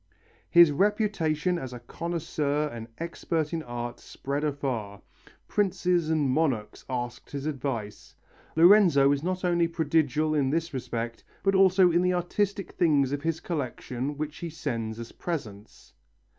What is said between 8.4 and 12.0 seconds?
Lorenzo is not only prodigal in this respect, but also